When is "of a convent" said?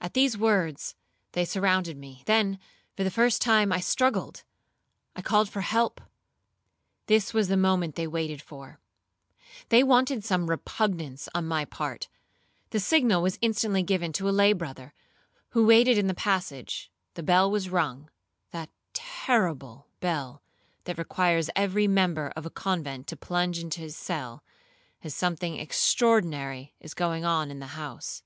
22.34-23.06